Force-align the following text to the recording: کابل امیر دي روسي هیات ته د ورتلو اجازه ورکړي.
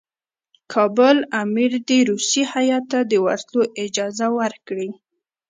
کابل 0.73 1.17
امیر 1.41 1.71
دي 1.87 1.99
روسي 2.09 2.43
هیات 2.53 2.83
ته 2.91 2.99
د 3.11 3.13
ورتلو 3.25 3.61
اجازه 3.85 4.27
ورکړي. 4.39 4.89